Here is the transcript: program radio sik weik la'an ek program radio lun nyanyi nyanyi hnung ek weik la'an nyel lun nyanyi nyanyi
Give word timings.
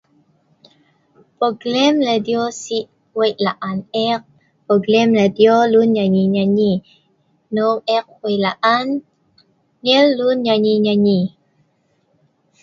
program 1.37 1.93
radio 2.09 2.41
sik 2.63 2.85
weik 3.19 3.37
la'an 3.45 3.77
ek 4.09 4.21
program 4.67 5.09
radio 5.21 5.53
lun 5.73 5.89
nyanyi 5.97 6.23
nyanyi 6.35 6.71
hnung 7.49 7.79
ek 7.97 8.05
weik 8.21 8.41
la'an 8.45 8.87
nyel 9.85 10.07
lun 10.17 10.37
nyanyi 10.45 10.73
nyanyi 10.85 11.19